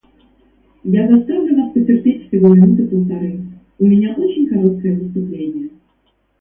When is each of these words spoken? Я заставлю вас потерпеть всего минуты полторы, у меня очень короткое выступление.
Я 0.83 1.07
заставлю 1.07 1.57
вас 1.61 1.73
потерпеть 1.75 2.27
всего 2.27 2.55
минуты 2.55 2.87
полторы, 2.87 3.39
у 3.77 3.85
меня 3.85 4.15
очень 4.17 4.47
короткое 4.49 4.95
выступление. 4.97 5.69